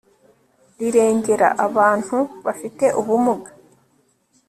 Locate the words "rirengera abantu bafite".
0.79-2.85